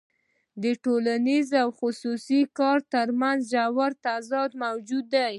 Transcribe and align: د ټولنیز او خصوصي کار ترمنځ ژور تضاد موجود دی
د 0.63 0.65
ټولنیز 0.83 1.47
او 1.61 1.67
خصوصي 1.79 2.41
کار 2.59 2.79
ترمنځ 2.93 3.39
ژور 3.53 3.91
تضاد 4.05 4.51
موجود 4.63 5.05
دی 5.13 5.27